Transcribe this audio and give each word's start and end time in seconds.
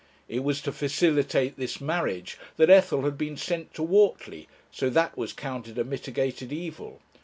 It 0.27 0.43
was 0.43 0.61
to 0.61 0.71
facilitate 0.71 1.57
this 1.57 1.79
marriage 1.79 2.39
that 2.57 2.71
Ethel 2.71 3.03
had 3.03 3.19
been 3.19 3.37
sent 3.37 3.71
to 3.75 3.83
Whortley, 3.83 4.47
so 4.71 4.89
that 4.89 5.15
was 5.15 5.31
counted 5.31 5.77
a 5.77 5.83
mitigated 5.83 6.51
evil. 6.51 7.01